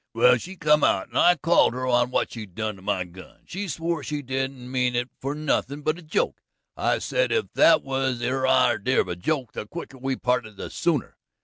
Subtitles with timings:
[0.15, 3.41] Well, she come out, and I called her on what she done to my gun.
[3.45, 6.41] She swore she didn't mean it for nothin' but a joke.
[6.75, 10.71] I said if that was her idear of a joke, the quicker we parted the
[10.71, 11.17] sooner.